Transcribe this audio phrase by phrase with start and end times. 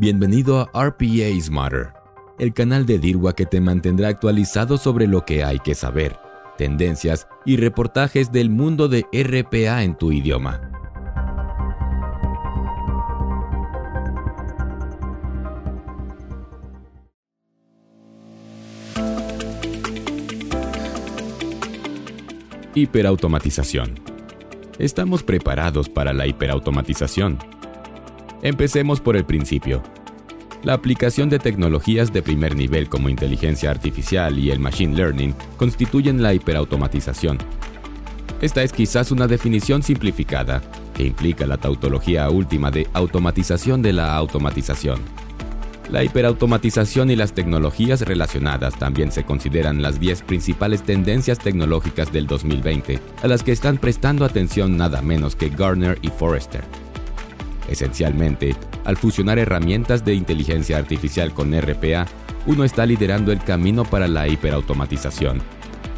[0.00, 1.88] Bienvenido a RPA Smarter,
[2.38, 6.16] el canal de DIRWA que te mantendrá actualizado sobre lo que hay que saber,
[6.56, 10.70] tendencias y reportajes del mundo de RPA en tu idioma.
[22.72, 23.98] Hiperautomatización.
[24.78, 27.57] ¿Estamos preparados para la hiperautomatización?
[28.42, 29.82] Empecemos por el principio.
[30.62, 36.22] La aplicación de tecnologías de primer nivel como inteligencia artificial y el machine learning constituyen
[36.22, 37.38] la hiperautomatización.
[38.40, 40.62] Esta es quizás una definición simplificada
[40.94, 45.00] que implica la tautología última de automatización de la automatización.
[45.90, 52.28] La hiperautomatización y las tecnologías relacionadas también se consideran las 10 principales tendencias tecnológicas del
[52.28, 56.62] 2020, a las que están prestando atención nada menos que Gartner y Forrester.
[57.68, 62.06] Esencialmente, al fusionar herramientas de inteligencia artificial con RPA,
[62.46, 65.40] uno está liderando el camino para la hiperautomatización,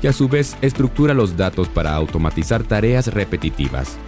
[0.00, 3.98] que a su vez estructura los datos para automatizar tareas repetitivas,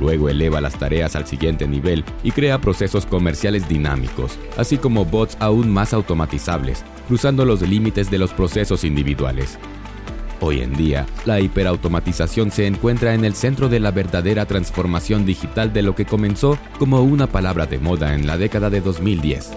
[0.00, 5.36] Luego eleva las tareas al siguiente nivel y crea procesos comerciales dinámicos, así como bots
[5.40, 9.58] aún más automatizables, cruzando los límites de los procesos individuales.
[10.40, 15.72] Hoy en día, la hiperautomatización se encuentra en el centro de la verdadera transformación digital
[15.72, 19.52] de lo que comenzó como una palabra de moda en la década de 2010.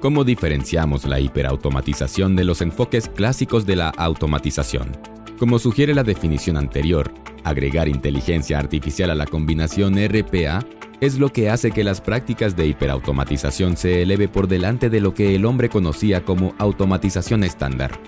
[0.00, 4.96] ¿Cómo diferenciamos la hiperautomatización de los enfoques clásicos de la automatización?
[5.38, 7.12] Como sugiere la definición anterior,
[7.44, 10.64] Agregar inteligencia artificial a la combinación RPA
[11.00, 15.14] es lo que hace que las prácticas de hiperautomatización se eleve por delante de lo
[15.14, 17.98] que el hombre conocía como automatización estándar.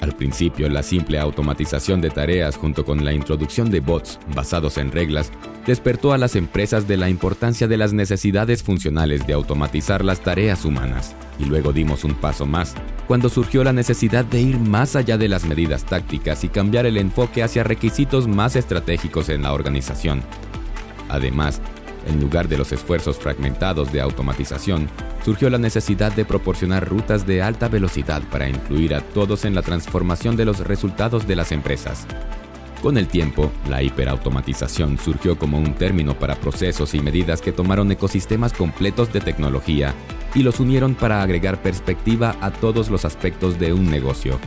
[0.00, 4.92] Al principio, la simple automatización de tareas junto con la introducción de bots basados en
[4.92, 5.30] reglas
[5.66, 10.64] despertó a las empresas de la importancia de las necesidades funcionales de automatizar las tareas
[10.64, 11.14] humanas.
[11.38, 12.74] Y luego dimos un paso más,
[13.06, 16.96] cuando surgió la necesidad de ir más allá de las medidas tácticas y cambiar el
[16.96, 20.22] enfoque hacia requisitos más estratégicos en la organización.
[21.10, 21.60] Además,
[22.06, 24.88] en lugar de los esfuerzos fragmentados de automatización,
[25.24, 29.62] surgió la necesidad de proporcionar rutas de alta velocidad para incluir a todos en la
[29.62, 32.06] transformación de los resultados de las empresas.
[32.82, 37.92] Con el tiempo, la hiperautomatización surgió como un término para procesos y medidas que tomaron
[37.92, 39.94] ecosistemas completos de tecnología
[40.34, 44.38] y los unieron para agregar perspectiva a todos los aspectos de un negocio.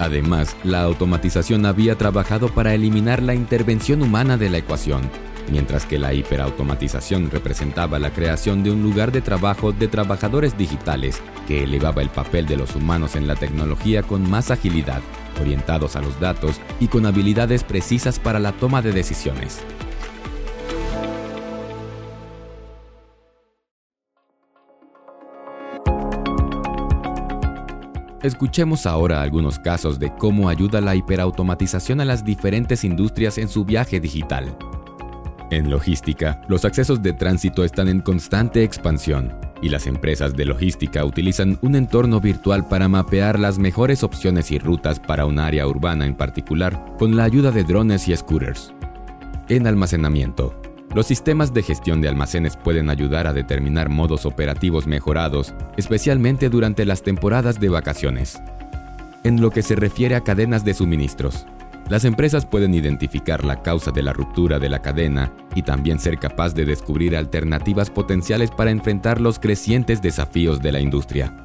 [0.00, 5.02] Además, la automatización había trabajado para eliminar la intervención humana de la ecuación,
[5.50, 11.20] mientras que la hiperautomatización representaba la creación de un lugar de trabajo de trabajadores digitales
[11.46, 15.02] que elevaba el papel de los humanos en la tecnología con más agilidad,
[15.40, 19.60] orientados a los datos y con habilidades precisas para la toma de decisiones.
[28.22, 33.64] Escuchemos ahora algunos casos de cómo ayuda la hiperautomatización a las diferentes industrias en su
[33.64, 34.56] viaje digital.
[35.52, 41.04] En logística, los accesos de tránsito están en constante expansión y las empresas de logística
[41.04, 46.06] utilizan un entorno virtual para mapear las mejores opciones y rutas para un área urbana
[46.06, 48.72] en particular con la ayuda de drones y scooters.
[49.50, 50.58] En almacenamiento,
[50.94, 56.86] los sistemas de gestión de almacenes pueden ayudar a determinar modos operativos mejorados, especialmente durante
[56.86, 58.40] las temporadas de vacaciones.
[59.22, 61.46] En lo que se refiere a cadenas de suministros,
[61.92, 66.18] las empresas pueden identificar la causa de la ruptura de la cadena y también ser
[66.18, 71.36] capaz de descubrir alternativas potenciales para enfrentar los crecientes desafíos de la industria.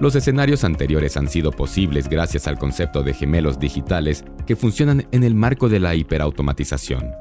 [0.00, 5.24] Los escenarios anteriores han sido posibles gracias al concepto de gemelos digitales que funcionan en
[5.24, 7.12] el marco de la hiperautomatización.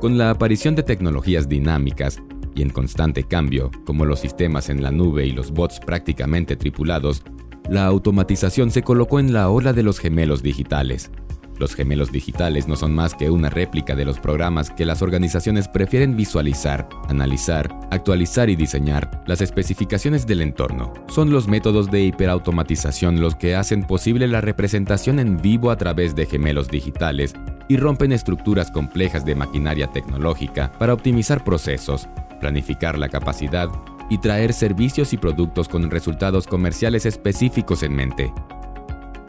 [0.00, 2.18] Con la aparición de tecnologías dinámicas
[2.56, 7.22] y en constante cambio, como los sistemas en la nube y los bots prácticamente tripulados,
[7.70, 11.12] la automatización se colocó en la ola de los gemelos digitales,
[11.58, 15.68] los gemelos digitales no son más que una réplica de los programas que las organizaciones
[15.68, 19.22] prefieren visualizar, analizar, actualizar y diseñar.
[19.26, 25.18] Las especificaciones del entorno son los métodos de hiperautomatización los que hacen posible la representación
[25.18, 27.34] en vivo a través de gemelos digitales
[27.68, 32.08] y rompen estructuras complejas de maquinaria tecnológica para optimizar procesos,
[32.40, 33.68] planificar la capacidad
[34.10, 38.32] y traer servicios y productos con resultados comerciales específicos en mente.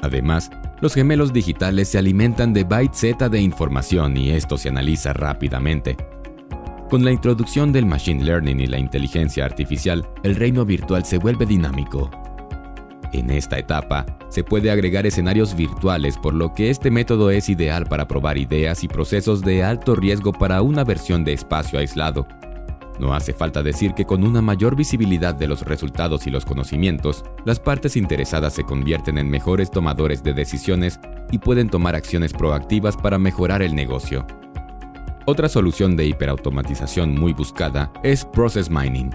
[0.01, 0.51] Además,
[0.83, 5.95] los gemelos digitales se alimentan de bytes Z de información y esto se analiza rápidamente.
[6.89, 11.45] Con la introducción del Machine Learning y la inteligencia artificial, el reino virtual se vuelve
[11.45, 12.11] dinámico.
[13.13, 17.85] En esta etapa, se puede agregar escenarios virtuales, por lo que este método es ideal
[17.85, 22.27] para probar ideas y procesos de alto riesgo para una versión de espacio aislado.
[22.99, 27.23] No hace falta decir que con una mayor visibilidad de los resultados y los conocimientos,
[27.45, 30.99] las partes interesadas se convierten en mejores tomadores de decisiones
[31.31, 34.25] y pueden tomar acciones proactivas para mejorar el negocio.
[35.25, 39.09] Otra solución de hiperautomatización muy buscada es Process Mining.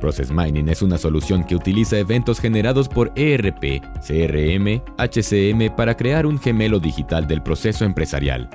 [0.00, 6.24] Process Mining es una solución que utiliza eventos generados por ERP, CRM, HCM para crear
[6.24, 8.48] un gemelo digital del proceso empresarial.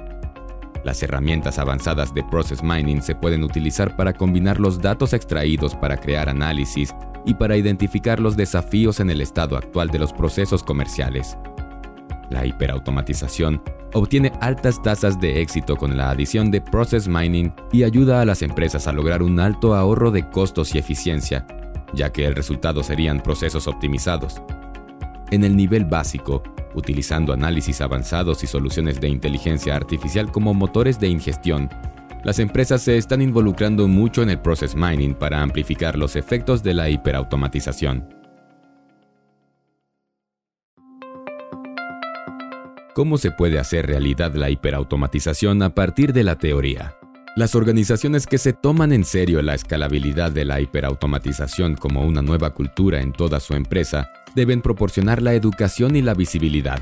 [0.86, 5.98] Las herramientas avanzadas de Process Mining se pueden utilizar para combinar los datos extraídos para
[5.98, 6.94] crear análisis
[7.26, 11.40] y para identificar los desafíos en el estado actual de los procesos comerciales.
[12.30, 13.64] La hiperautomatización
[13.96, 18.44] obtiene altas tasas de éxito con la adición de Process Mining y ayuda a las
[18.44, 21.48] empresas a lograr un alto ahorro de costos y eficiencia,
[21.96, 24.40] ya que el resultado serían procesos optimizados.
[25.32, 26.44] En el nivel básico,
[26.76, 31.70] utilizando análisis avanzados y soluciones de inteligencia artificial como motores de ingestión.
[32.24, 36.74] Las empresas se están involucrando mucho en el process mining para amplificar los efectos de
[36.74, 38.10] la hiperautomatización.
[42.96, 46.96] ¿Cómo se puede hacer realidad la hiperautomatización a partir de la teoría?
[47.36, 52.52] Las organizaciones que se toman en serio la escalabilidad de la hiperautomatización como una nueva
[52.52, 56.80] cultura en toda su empresa deben proporcionar la educación y la visibilidad.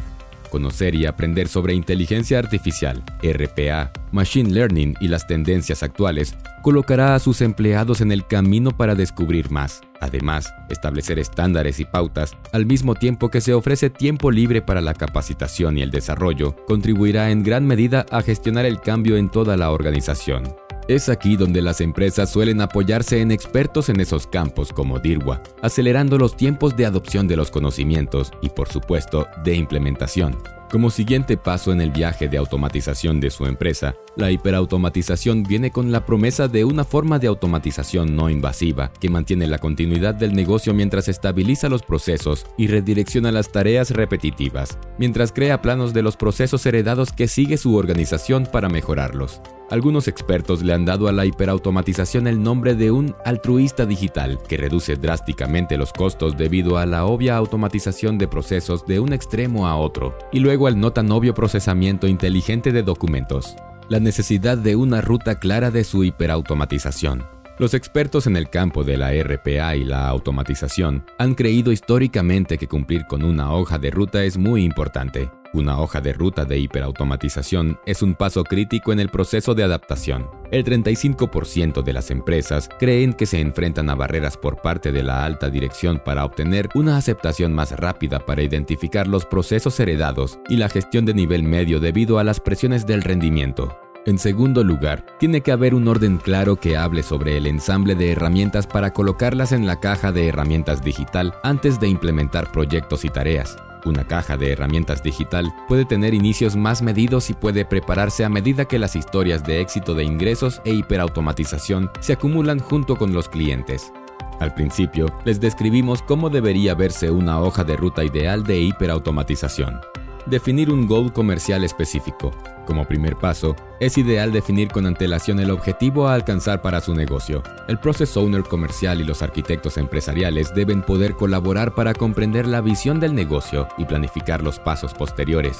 [0.50, 7.20] Conocer y aprender sobre inteligencia artificial, RPA, Machine Learning y las tendencias actuales colocará a
[7.20, 9.82] sus empleados en el camino para descubrir más.
[10.00, 14.94] Además, establecer estándares y pautas, al mismo tiempo que se ofrece tiempo libre para la
[14.94, 19.72] capacitación y el desarrollo, contribuirá en gran medida a gestionar el cambio en toda la
[19.72, 20.44] organización.
[20.88, 26.18] Es aquí donde las empresas suelen apoyarse en expertos en esos campos como DIRWA, acelerando
[26.18, 30.38] los tiempos de adopción de los conocimientos y por supuesto de implementación.
[30.74, 35.92] Como siguiente paso en el viaje de automatización de su empresa, la hiperautomatización viene con
[35.92, 40.74] la promesa de una forma de automatización no invasiva que mantiene la continuidad del negocio
[40.74, 46.66] mientras estabiliza los procesos y redirecciona las tareas repetitivas, mientras crea planos de los procesos
[46.66, 49.44] heredados que sigue su organización para mejorarlos.
[49.74, 54.58] Algunos expertos le han dado a la hiperautomatización el nombre de un altruista digital que
[54.58, 59.76] reduce drásticamente los costos debido a la obvia automatización de procesos de un extremo a
[59.78, 63.56] otro y luego al no tan obvio procesamiento inteligente de documentos.
[63.90, 67.24] La necesidad de una ruta clara de su hiperautomatización.
[67.60, 72.68] Los expertos en el campo de la RPA y la automatización han creído históricamente que
[72.68, 75.30] cumplir con una hoja de ruta es muy importante.
[75.54, 80.28] Una hoja de ruta de hiperautomatización es un paso crítico en el proceso de adaptación.
[80.50, 85.24] El 35% de las empresas creen que se enfrentan a barreras por parte de la
[85.24, 90.70] alta dirección para obtener una aceptación más rápida para identificar los procesos heredados y la
[90.70, 93.83] gestión de nivel medio debido a las presiones del rendimiento.
[94.06, 98.12] En segundo lugar, tiene que haber un orden claro que hable sobre el ensamble de
[98.12, 103.56] herramientas para colocarlas en la caja de herramientas digital antes de implementar proyectos y tareas.
[103.86, 108.66] Una caja de herramientas digital puede tener inicios más medidos y puede prepararse a medida
[108.66, 113.94] que las historias de éxito de ingresos e hiperautomatización se acumulan junto con los clientes.
[114.42, 119.80] Al principio, les describimos cómo debería verse una hoja de ruta ideal de hiperautomatización.
[120.26, 122.32] Definir un goal comercial específico.
[122.66, 127.44] Como primer paso, es ideal definir con antelación el objetivo a alcanzar para su negocio.
[127.68, 133.02] El process owner comercial y los arquitectos empresariales deben poder colaborar para comprender la visión
[133.02, 135.58] del negocio y planificar los pasos posteriores.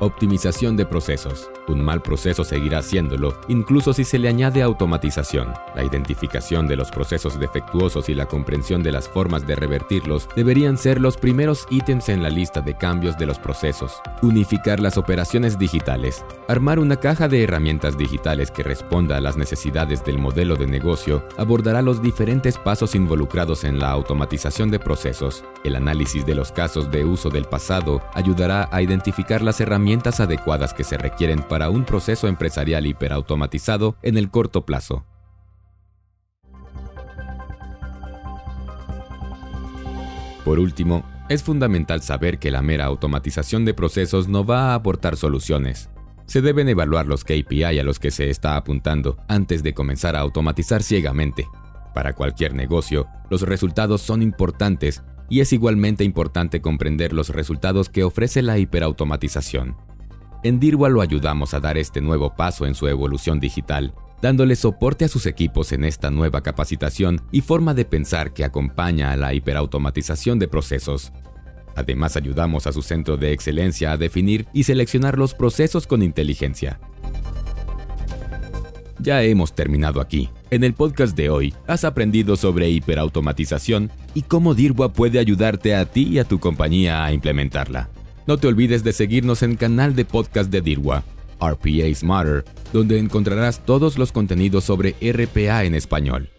[0.00, 1.50] Optimización de procesos.
[1.66, 5.52] Un mal proceso seguirá haciéndolo, incluso si se le añade automatización.
[5.74, 10.78] La identificación de los procesos defectuosos y la comprensión de las formas de revertirlos deberían
[10.78, 14.00] ser los primeros ítems en la lista de cambios de los procesos.
[14.22, 16.24] Unificar las operaciones digitales.
[16.46, 21.26] Armar una caja de herramientas digitales que responda a las necesidades del modelo de negocio
[21.36, 25.42] abordará los diferentes pasos involucrados en la automatización de procesos.
[25.64, 29.87] El análisis de los casos de uso del pasado ayudará a identificar las herramientas
[30.20, 35.04] adecuadas que se requieren para un proceso empresarial hiperautomatizado en el corto plazo.
[40.44, 45.16] Por último, es fundamental saber que la mera automatización de procesos no va a aportar
[45.16, 45.90] soluciones.
[46.26, 50.20] Se deben evaluar los KPI a los que se está apuntando antes de comenzar a
[50.20, 51.46] automatizar ciegamente.
[51.94, 58.04] Para cualquier negocio, los resultados son importantes y es igualmente importante comprender los resultados que
[58.04, 59.76] ofrece la hiperautomatización.
[60.44, 65.04] En Dirwa lo ayudamos a dar este nuevo paso en su evolución digital, dándole soporte
[65.04, 69.34] a sus equipos en esta nueva capacitación y forma de pensar que acompaña a la
[69.34, 71.12] hiperautomatización de procesos.
[71.74, 76.80] Además ayudamos a su centro de excelencia a definir y seleccionar los procesos con inteligencia.
[79.00, 80.28] Ya hemos terminado aquí.
[80.50, 85.84] En el podcast de hoy has aprendido sobre hiperautomatización y cómo Dirwa puede ayudarte a
[85.84, 87.90] ti y a tu compañía a implementarla.
[88.26, 91.04] No te olvides de seguirnos en canal de podcast de Dirwa,
[91.38, 96.30] RPA Smarter, donde encontrarás todos los contenidos sobre RPA en español.